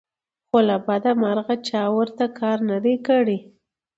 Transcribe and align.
خو 0.47 0.57
له 0.67 0.75
بدمرغه 0.87 1.55
چا 1.67 1.83
ورته 1.97 2.25
کار 2.39 2.57
نه 2.69 2.77
دى 2.85 2.95
کړى 3.07 3.37